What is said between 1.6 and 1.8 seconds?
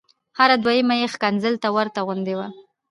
ته